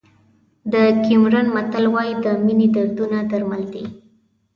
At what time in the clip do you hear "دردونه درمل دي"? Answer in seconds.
2.75-3.85